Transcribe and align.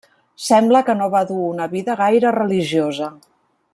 Sembla 0.45 0.79
que 0.87 0.95
no 1.01 1.09
va 1.15 1.21
dur 1.31 1.43
una 1.49 1.67
vida 1.75 1.99
gaire 2.01 2.33
religiosa. 2.39 3.11